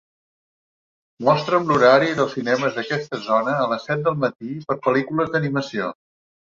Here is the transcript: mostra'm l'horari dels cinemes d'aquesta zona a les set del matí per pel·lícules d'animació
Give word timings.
mostra'm 1.27 1.67
l'horari 1.73 2.17
dels 2.21 2.33
cinemes 2.39 2.79
d'aquesta 2.81 3.23
zona 3.29 3.57
a 3.67 3.71
les 3.75 3.89
set 3.93 4.05
del 4.11 4.19
matí 4.27 4.59
per 4.69 4.83
pel·lícules 4.91 5.35
d'animació 5.35 5.97